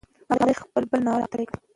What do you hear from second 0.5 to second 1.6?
خپل بل ناول هغه ته ډالۍ کړ.